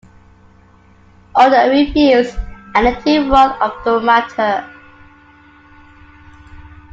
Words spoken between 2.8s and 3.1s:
the